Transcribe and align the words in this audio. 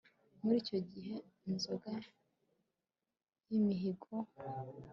muri 0.41 0.55
icyo 0.61 0.79
gihe 0.91 1.15
inzoga 1.49 1.93
y'imihigo 3.49 4.11